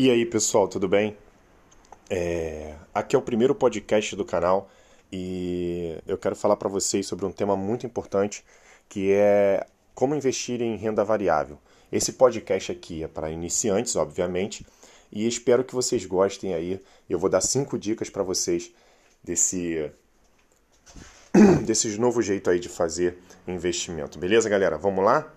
[0.00, 1.16] E aí, pessoal, tudo bem?
[2.08, 2.76] É...
[2.94, 4.70] Aqui é o primeiro podcast do canal
[5.10, 8.44] e eu quero falar para vocês sobre um tema muito importante
[8.88, 9.66] que é
[9.96, 11.58] como investir em renda variável.
[11.90, 14.64] Esse podcast aqui é para iniciantes, obviamente,
[15.10, 16.80] e espero que vocês gostem aí.
[17.10, 18.70] Eu vou dar cinco dicas para vocês
[19.24, 19.90] desse
[21.66, 23.18] desse novo jeito aí de fazer
[23.48, 24.16] investimento.
[24.16, 24.78] Beleza, galera?
[24.78, 25.28] Vamos lá?